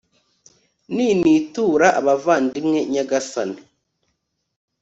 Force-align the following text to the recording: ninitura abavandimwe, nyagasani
ninitura 0.93 1.87
abavandimwe, 1.99 2.79
nyagasani 2.91 3.59